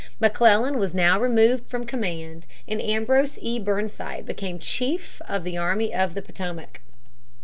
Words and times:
McClellan 0.19 0.79
was 0.79 0.95
now 0.95 1.19
removed 1.19 1.67
from 1.69 1.85
command, 1.85 2.47
and 2.67 2.81
Ambrose 2.81 3.37
E. 3.39 3.59
Burnside 3.59 4.25
became 4.25 4.57
chief 4.57 5.21
of 5.29 5.43
the 5.43 5.57
Army 5.57 5.93
of 5.93 6.15
the 6.15 6.23
Potomac. 6.23 6.79